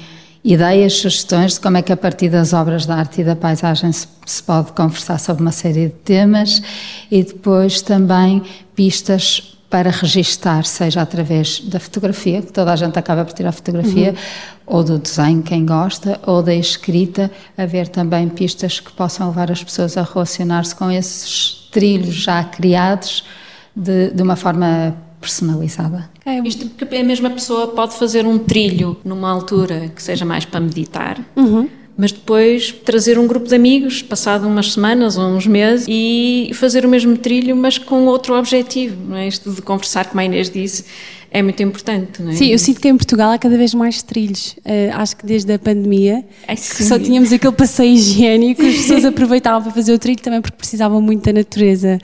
ideias, 0.44 0.94
sugestões 0.94 1.54
de 1.54 1.60
como 1.60 1.76
é 1.76 1.82
que 1.82 1.92
a 1.92 1.96
partir 1.96 2.28
das 2.28 2.52
obras 2.52 2.86
de 2.86 2.92
arte 2.92 3.20
e 3.20 3.24
da 3.24 3.34
paisagem 3.34 3.90
se, 3.90 4.06
se, 4.24 4.40
pode 4.40 4.70
conversar 4.72 5.18
sobre 5.18 5.42
uma 5.42 5.50
série 5.50 5.86
de 5.86 5.92
temas 6.04 6.62
e 7.10 7.24
depois 7.24 7.82
também 7.82 8.42
pistas 8.76 9.55
para 9.76 9.90
registar, 9.90 10.64
seja 10.64 11.02
através 11.02 11.60
da 11.60 11.78
fotografia, 11.78 12.40
que 12.40 12.50
toda 12.50 12.72
a 12.72 12.76
gente 12.76 12.98
acaba 12.98 13.26
por 13.26 13.34
tirar 13.34 13.52
fotografia, 13.52 14.12
uhum. 14.12 14.74
ou 14.74 14.82
do 14.82 14.98
desenho, 14.98 15.42
quem 15.42 15.66
gosta, 15.66 16.18
ou 16.26 16.42
da 16.42 16.54
escrita, 16.54 17.30
haver 17.58 17.86
também 17.86 18.26
pistas 18.26 18.80
que 18.80 18.90
possam 18.92 19.28
levar 19.28 19.52
as 19.52 19.62
pessoas 19.62 19.98
a 19.98 20.02
relacionar-se 20.02 20.74
com 20.74 20.90
esses 20.90 21.68
trilhos 21.70 22.14
já 22.14 22.42
criados 22.42 23.22
de, 23.76 24.12
de 24.12 24.22
uma 24.22 24.34
forma 24.34 24.96
personalizada. 25.20 26.08
É, 26.24 26.38
isto 26.38 26.70
porque 26.70 26.96
a 26.96 27.04
mesma 27.04 27.28
pessoa 27.28 27.66
pode 27.66 27.96
fazer 27.96 28.24
um 28.24 28.38
trilho 28.38 28.96
numa 29.04 29.30
altura 29.30 29.90
que 29.94 30.02
seja 30.02 30.24
mais 30.24 30.46
para 30.46 30.58
meditar. 30.58 31.20
Uhum 31.36 31.68
mas 31.96 32.12
depois 32.12 32.72
trazer 32.84 33.18
um 33.18 33.26
grupo 33.26 33.48
de 33.48 33.54
amigos, 33.54 34.02
passado 34.02 34.46
umas 34.46 34.72
semanas 34.72 35.16
ou 35.16 35.24
uns 35.24 35.46
meses, 35.46 35.86
e 35.88 36.50
fazer 36.54 36.84
o 36.84 36.88
mesmo 36.88 37.16
trilho, 37.16 37.56
mas 37.56 37.78
com 37.78 38.04
outro 38.06 38.34
objetivo, 38.34 38.96
não 39.08 39.16
é? 39.16 39.26
Isto 39.26 39.50
de 39.50 39.62
conversar, 39.62 40.06
como 40.06 40.20
a 40.20 40.24
Inês 40.24 40.50
disse, 40.50 40.84
é 41.30 41.42
muito 41.42 41.62
importante, 41.62 42.22
não 42.22 42.30
é? 42.30 42.34
Sim, 42.34 42.48
eu 42.48 42.58
sinto 42.58 42.80
que 42.80 42.88
em 42.88 42.96
Portugal 42.96 43.30
há 43.30 43.38
cada 43.38 43.56
vez 43.56 43.72
mais 43.74 44.02
trilhos. 44.02 44.56
Uh, 44.58 44.94
acho 44.94 45.16
que 45.16 45.26
desde 45.26 45.52
a 45.52 45.58
pandemia 45.58 46.24
Ai, 46.46 46.56
só 46.56 46.98
tínhamos 46.98 47.32
aquele 47.32 47.54
passeio 47.54 47.94
higiênico, 47.94 48.62
as 48.62 48.74
pessoas 48.76 49.04
aproveitavam 49.06 49.62
para 49.62 49.72
fazer 49.72 49.92
o 49.92 49.98
trilho 49.98 50.20
também 50.20 50.40
porque 50.40 50.56
precisavam 50.56 51.00
muito 51.00 51.24
da 51.24 51.32
natureza. 51.32 51.98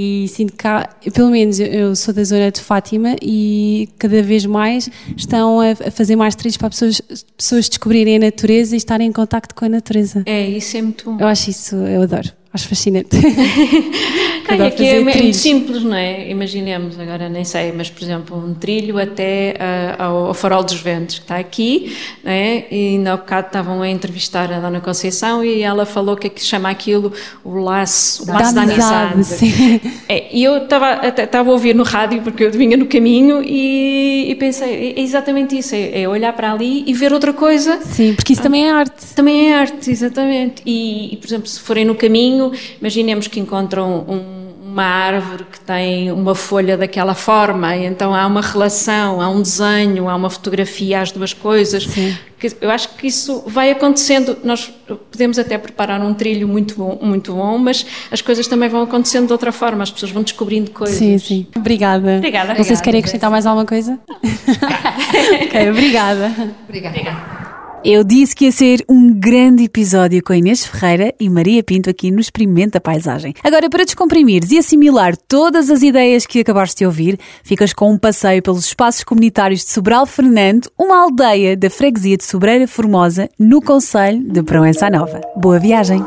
E 0.00 0.28
sinto 0.28 0.52
que 0.52 0.64
há, 0.64 0.88
pelo 1.12 1.28
menos 1.28 1.58
eu 1.58 1.96
sou 1.96 2.14
da 2.14 2.22
zona 2.22 2.52
de 2.52 2.60
Fátima 2.60 3.16
e 3.20 3.88
cada 3.98 4.22
vez 4.22 4.46
mais 4.46 4.88
estão 5.16 5.60
a, 5.60 5.74
fazer 5.90 6.14
mais 6.14 6.36
trilhos 6.36 6.56
para 6.56 6.70
pessoas, 6.70 7.00
pessoas 7.36 7.68
descobrirem 7.68 8.14
a 8.14 8.20
natureza 8.20 8.76
e 8.76 8.78
estarem 8.78 9.08
em 9.08 9.12
contacto 9.12 9.56
com 9.56 9.64
a 9.64 9.68
natureza. 9.68 10.22
É, 10.24 10.48
isso 10.48 10.76
é 10.76 10.82
muito 10.82 11.04
bom. 11.04 11.18
Eu 11.18 11.26
acho 11.26 11.50
isso, 11.50 11.74
eu 11.74 12.02
adoro. 12.02 12.30
Acho 12.52 12.68
fascinante. 12.68 13.16
Aqui 14.66 14.86
é, 14.86 14.96
é 14.96 15.00
muito 15.00 15.34
simples, 15.34 15.82
não 15.82 15.94
é? 15.94 16.30
Imaginemos, 16.30 16.98
agora 16.98 17.28
nem 17.28 17.44
sei, 17.44 17.72
mas 17.72 17.90
por 17.90 18.02
exemplo, 18.02 18.36
um 18.36 18.54
trilho 18.54 18.98
até 18.98 19.54
uh, 19.98 20.02
ao, 20.02 20.16
ao, 20.26 20.34
Farol 20.34 20.64
dos 20.64 20.80
Ventos, 20.80 21.18
que 21.18 21.24
está 21.24 21.36
aqui, 21.36 21.94
não 22.24 22.32
é? 22.32 22.64
E 22.70 22.88
ainda 22.94 23.12
há 23.12 23.16
bocado 23.16 23.48
estavam 23.48 23.82
a 23.82 23.88
entrevistar 23.88 24.50
a 24.52 24.58
Dona 24.60 24.80
Conceição 24.80 25.44
e 25.44 25.62
ela 25.62 25.84
falou 25.84 26.16
que, 26.16 26.28
é 26.28 26.30
que 26.30 26.42
chama 26.42 26.70
aquilo 26.70 27.12
o 27.44 27.56
laço, 27.56 28.24
o 28.24 28.32
laço 28.32 28.54
da, 28.54 28.64
da 28.64 28.72
amizade. 28.72 29.24
Sim. 29.24 29.80
É, 30.08 30.34
e 30.34 30.42
eu 30.42 30.64
estava 30.64 31.50
a 31.50 31.52
ouvir 31.52 31.74
no 31.74 31.82
rádio, 31.82 32.22
porque 32.22 32.44
eu 32.44 32.50
vinha 32.50 32.76
no 32.76 32.86
caminho 32.86 33.42
e, 33.44 34.30
e 34.30 34.34
pensei, 34.36 34.94
é 34.96 35.00
exatamente 35.00 35.58
isso, 35.58 35.74
é, 35.74 36.02
é, 36.02 36.08
olhar 36.08 36.32
para 36.32 36.52
ali 36.52 36.84
e 36.86 36.94
ver 36.94 37.12
outra 37.12 37.32
coisa. 37.32 37.80
Sim, 37.82 38.14
porque 38.14 38.32
isso 38.32 38.40
ah, 38.40 38.44
também 38.44 38.66
é 38.66 38.70
arte. 38.70 39.14
Também 39.14 39.50
é 39.50 39.58
arte, 39.58 39.90
exatamente. 39.90 40.62
E, 40.64 41.12
e, 41.12 41.16
por 41.16 41.26
exemplo, 41.26 41.46
se 41.46 41.60
forem 41.60 41.84
no 41.84 41.94
caminho, 41.94 42.37
imaginemos 42.80 43.26
que 43.26 43.40
encontram 43.40 44.04
um 44.08 44.48
uma 44.78 44.84
árvore 44.84 45.44
que 45.50 45.58
tem 45.60 46.12
uma 46.12 46.34
folha 46.34 46.76
daquela 46.76 47.14
forma, 47.14 47.74
e 47.74 47.84
então 47.84 48.14
há 48.14 48.24
uma 48.26 48.42
relação, 48.42 49.20
há 49.20 49.28
um 49.28 49.40
desenho, 49.40 50.08
há 50.08 50.14
uma 50.14 50.30
fotografia, 50.30 51.00
as 51.00 51.10
duas 51.10 51.32
coisas. 51.32 51.84
Sim. 51.84 52.14
Eu 52.60 52.70
acho 52.70 52.90
que 52.90 53.08
isso 53.08 53.42
vai 53.46 53.70
acontecendo. 53.72 54.38
Nós 54.44 54.72
podemos 55.10 55.38
até 55.38 55.58
preparar 55.58 56.00
um 56.00 56.14
trilho 56.14 56.46
muito 56.46 56.76
bom, 56.76 56.96
muito 57.02 57.32
bom, 57.32 57.58
mas 57.58 57.84
as 58.12 58.20
coisas 58.20 58.46
também 58.46 58.68
vão 58.68 58.82
acontecendo 58.82 59.26
de 59.26 59.32
outra 59.32 59.50
forma, 59.50 59.82
as 59.82 59.90
pessoas 59.90 60.12
vão 60.12 60.22
descobrindo 60.22 60.70
coisas. 60.70 60.96
Sim, 60.96 61.18
sim. 61.18 61.46
Obrigada. 61.56 62.18
Obrigada. 62.18 62.54
Vocês 62.54 62.80
querem 62.80 63.00
acrescentar 63.00 63.30
mais 63.30 63.46
alguma 63.46 63.66
coisa? 63.66 63.98
ok, 65.42 65.70
obrigada. 65.70 66.32
Obrigada. 66.68 66.96
obrigada. 66.96 67.47
Eu 67.84 68.02
disse 68.02 68.34
que 68.34 68.46
ia 68.46 68.52
ser 68.52 68.84
um 68.88 69.12
grande 69.12 69.64
episódio 69.64 70.20
com 70.22 70.34
Inês 70.34 70.66
Ferreira 70.66 71.14
e 71.18 71.30
Maria 71.30 71.62
Pinto 71.62 71.88
aqui 71.88 72.10
no 72.10 72.20
Experimenta 72.20 72.80
Paisagem. 72.80 73.32
Agora, 73.42 73.70
para 73.70 73.84
descomprimires 73.84 74.50
e 74.50 74.58
assimilar 74.58 75.16
todas 75.16 75.70
as 75.70 75.80
ideias 75.82 76.26
que 76.26 76.40
acabaste 76.40 76.78
de 76.78 76.86
ouvir, 76.86 77.20
ficas 77.44 77.72
com 77.72 77.92
um 77.92 77.96
passeio 77.96 78.42
pelos 78.42 78.64
espaços 78.64 79.04
comunitários 79.04 79.64
de 79.64 79.70
Sobral 79.70 80.06
Fernando, 80.06 80.68
uma 80.76 81.04
aldeia 81.04 81.56
da 81.56 81.70
freguesia 81.70 82.16
de 82.16 82.24
Sobreira 82.24 82.66
Formosa, 82.66 83.28
no 83.38 83.62
Conselho 83.62 84.24
de 84.24 84.42
Proença 84.42 84.90
Nova. 84.90 85.20
Boa 85.36 85.60
viagem! 85.60 86.04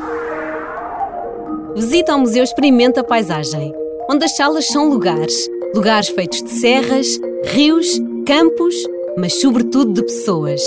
Visita 1.74 2.12
ao 2.12 2.20
Museu 2.20 2.44
Experimenta 2.44 3.02
Paisagem, 3.02 3.74
onde 4.10 4.26
as 4.26 4.36
salas 4.36 4.68
são 4.68 4.90
lugares, 4.90 5.48
lugares 5.74 6.10
feitos 6.10 6.44
de 6.44 6.50
serras, 6.50 7.18
rios 7.46 7.98
campos, 8.26 8.76
mas 9.18 9.40
sobretudo 9.40 9.94
de 9.94 10.04
pessoas. 10.04 10.62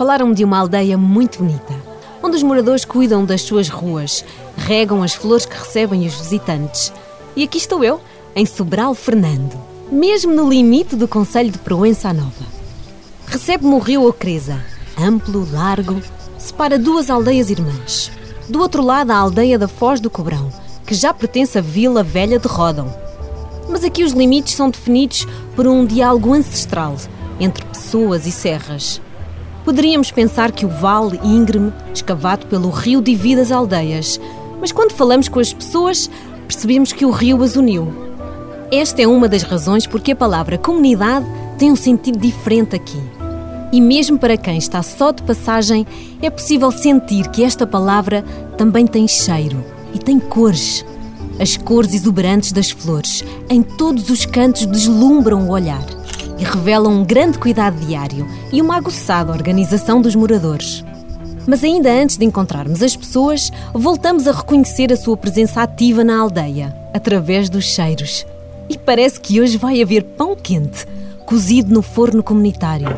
Falaram-me 0.00 0.34
de 0.34 0.42
uma 0.44 0.58
aldeia 0.58 0.96
muito 0.96 1.40
bonita, 1.40 1.74
onde 2.22 2.34
os 2.34 2.42
moradores 2.42 2.86
cuidam 2.86 3.22
das 3.22 3.42
suas 3.42 3.68
ruas, 3.68 4.24
regam 4.56 5.02
as 5.02 5.12
flores 5.12 5.44
que 5.44 5.54
recebem 5.54 6.06
os 6.06 6.14
visitantes. 6.14 6.90
E 7.36 7.42
aqui 7.42 7.58
estou 7.58 7.84
eu, 7.84 8.00
em 8.34 8.46
Sobral 8.46 8.94
Fernando, 8.94 9.54
mesmo 9.92 10.32
no 10.32 10.48
limite 10.48 10.96
do 10.96 11.06
Conselho 11.06 11.50
de 11.50 11.58
Proença 11.58 12.14
Nova. 12.14 12.46
Recebe-me 13.26 13.74
o 13.74 13.78
rio 13.78 14.08
Ocreza, 14.08 14.64
amplo, 14.98 15.46
largo, 15.52 16.00
separa 16.38 16.78
duas 16.78 17.10
aldeias 17.10 17.50
irmãs. 17.50 18.10
Do 18.48 18.58
outro 18.58 18.82
lado, 18.82 19.10
a 19.10 19.18
aldeia 19.18 19.58
da 19.58 19.68
Foz 19.68 20.00
do 20.00 20.08
Cobrão, 20.08 20.50
que 20.86 20.94
já 20.94 21.12
pertence 21.12 21.58
à 21.58 21.60
Vila 21.60 22.02
Velha 22.02 22.38
de 22.38 22.48
Rodão. 22.48 22.90
Mas 23.68 23.84
aqui 23.84 24.02
os 24.02 24.12
limites 24.12 24.54
são 24.54 24.70
definidos 24.70 25.26
por 25.54 25.66
um 25.66 25.84
diálogo 25.84 26.32
ancestral 26.32 26.96
entre 27.38 27.62
pessoas 27.66 28.26
e 28.26 28.32
serras. 28.32 28.98
Poderíamos 29.64 30.10
pensar 30.10 30.52
que 30.52 30.64
o 30.64 30.68
vale 30.68 31.20
íngreme, 31.22 31.72
escavado 31.92 32.46
pelo 32.46 32.70
rio, 32.70 33.02
divide 33.02 33.40
as 33.40 33.52
aldeias, 33.52 34.18
mas 34.60 34.72
quando 34.72 34.92
falamos 34.92 35.28
com 35.28 35.38
as 35.38 35.52
pessoas, 35.52 36.10
percebemos 36.46 36.92
que 36.92 37.04
o 37.04 37.10
rio 37.10 37.42
as 37.42 37.56
uniu. 37.56 37.92
Esta 38.72 39.02
é 39.02 39.06
uma 39.06 39.28
das 39.28 39.42
razões 39.42 39.86
porque 39.86 40.12
a 40.12 40.16
palavra 40.16 40.56
comunidade 40.56 41.26
tem 41.58 41.70
um 41.70 41.76
sentido 41.76 42.18
diferente 42.18 42.74
aqui. 42.74 43.00
E 43.72 43.80
mesmo 43.80 44.18
para 44.18 44.36
quem 44.36 44.56
está 44.56 44.82
só 44.82 45.12
de 45.12 45.22
passagem, 45.22 45.86
é 46.22 46.30
possível 46.30 46.72
sentir 46.72 47.28
que 47.28 47.44
esta 47.44 47.66
palavra 47.66 48.24
também 48.56 48.86
tem 48.86 49.06
cheiro 49.06 49.64
e 49.94 49.98
tem 49.98 50.18
cores. 50.18 50.84
As 51.38 51.56
cores 51.56 51.94
exuberantes 51.94 52.52
das 52.52 52.70
flores, 52.70 53.24
em 53.48 53.62
todos 53.62 54.10
os 54.10 54.26
cantos, 54.26 54.66
deslumbram 54.66 55.48
o 55.48 55.50
olhar 55.50 55.84
e 56.40 56.44
revelam 56.44 56.90
um 56.92 57.04
grande 57.04 57.38
cuidado 57.38 57.78
diário 57.78 58.26
e 58.50 58.62
uma 58.62 58.76
aguçada 58.76 59.30
organização 59.30 60.00
dos 60.00 60.16
moradores. 60.16 60.82
Mas 61.46 61.62
ainda 61.62 61.92
antes 61.92 62.16
de 62.16 62.24
encontrarmos 62.24 62.82
as 62.82 62.96
pessoas, 62.96 63.52
voltamos 63.74 64.26
a 64.26 64.32
reconhecer 64.32 64.92
a 64.92 64.96
sua 64.96 65.16
presença 65.16 65.62
ativa 65.62 66.02
na 66.02 66.18
aldeia, 66.18 66.74
através 66.94 67.50
dos 67.50 67.64
cheiros. 67.64 68.26
E 68.68 68.78
parece 68.78 69.20
que 69.20 69.40
hoje 69.40 69.58
vai 69.58 69.82
haver 69.82 70.02
pão 70.02 70.34
quente, 70.34 70.86
cozido 71.26 71.74
no 71.74 71.82
forno 71.82 72.22
comunitário. 72.22 72.88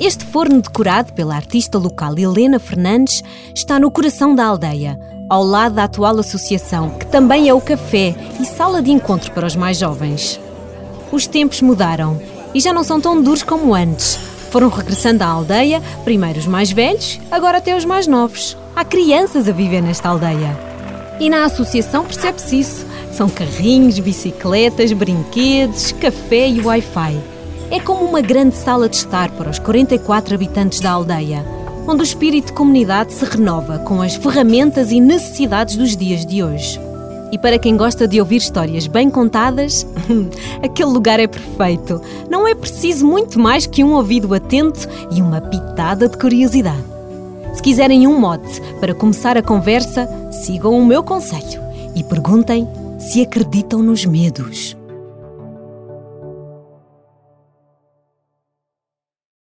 Este 0.00 0.24
forno, 0.24 0.60
decorado 0.60 1.12
pela 1.12 1.36
artista 1.36 1.78
local 1.78 2.18
Helena 2.18 2.58
Fernandes, 2.58 3.22
está 3.54 3.78
no 3.78 3.90
coração 3.90 4.34
da 4.34 4.46
aldeia, 4.46 4.98
ao 5.28 5.44
lado 5.44 5.76
da 5.76 5.84
atual 5.84 6.18
associação, 6.18 6.90
que 6.90 7.06
também 7.06 7.48
é 7.48 7.54
o 7.54 7.60
café 7.60 8.14
e 8.40 8.44
sala 8.44 8.82
de 8.82 8.90
encontro 8.90 9.32
para 9.32 9.46
os 9.46 9.56
mais 9.56 9.78
jovens. 9.78 10.40
Os 11.12 11.26
tempos 11.26 11.62
mudaram 11.62 12.20
e 12.54 12.60
já 12.60 12.72
não 12.72 12.84
são 12.84 13.00
tão 13.00 13.20
duros 13.20 13.42
como 13.42 13.74
antes. 13.74 14.18
Foram 14.50 14.68
regressando 14.68 15.24
à 15.24 15.26
aldeia, 15.26 15.82
primeiro 16.04 16.38
os 16.38 16.46
mais 16.46 16.70
velhos, 16.70 17.20
agora 17.30 17.58
até 17.58 17.76
os 17.76 17.84
mais 17.84 18.06
novos. 18.06 18.56
Há 18.76 18.84
crianças 18.84 19.48
a 19.48 19.52
viver 19.52 19.82
nesta 19.82 20.08
aldeia. 20.08 20.56
E 21.18 21.28
na 21.28 21.44
associação 21.44 22.04
percebe-se 22.04 22.60
isso. 22.60 22.86
São 23.12 23.28
carrinhos, 23.28 23.98
bicicletas, 23.98 24.92
brinquedos, 24.92 25.92
café 25.92 26.48
e 26.48 26.60
Wi-Fi. 26.60 27.20
É 27.70 27.80
como 27.80 28.04
uma 28.04 28.20
grande 28.20 28.56
sala 28.56 28.88
de 28.88 28.96
estar 28.96 29.30
para 29.32 29.50
os 29.50 29.58
44 29.58 30.34
habitantes 30.34 30.80
da 30.80 30.90
aldeia, 30.90 31.44
onde 31.86 32.02
o 32.02 32.04
espírito 32.04 32.46
de 32.46 32.52
comunidade 32.52 33.12
se 33.12 33.24
renova 33.24 33.78
com 33.80 34.00
as 34.02 34.14
ferramentas 34.14 34.92
e 34.92 35.00
necessidades 35.00 35.76
dos 35.76 35.96
dias 35.96 36.24
de 36.24 36.42
hoje. 36.42 36.80
E 37.34 37.38
para 37.38 37.58
quem 37.58 37.76
gosta 37.76 38.06
de 38.06 38.20
ouvir 38.20 38.36
histórias 38.36 38.86
bem 38.86 39.10
contadas, 39.10 39.84
aquele 40.62 40.90
lugar 40.90 41.18
é 41.18 41.26
perfeito. 41.26 42.00
Não 42.30 42.46
é 42.46 42.54
preciso 42.54 43.04
muito 43.04 43.40
mais 43.40 43.66
que 43.66 43.82
um 43.82 43.94
ouvido 43.94 44.32
atento 44.32 44.88
e 45.10 45.20
uma 45.20 45.40
pitada 45.40 46.08
de 46.08 46.16
curiosidade. 46.16 46.84
Se 47.52 47.60
quiserem 47.60 48.06
um 48.06 48.20
mote 48.20 48.60
para 48.78 48.94
começar 48.94 49.36
a 49.36 49.42
conversa, 49.42 50.08
sigam 50.30 50.78
o 50.78 50.86
meu 50.86 51.02
conselho 51.02 51.60
e 51.96 52.04
perguntem 52.04 52.68
se 53.00 53.22
acreditam 53.22 53.82
nos 53.82 54.06
medos. 54.06 54.76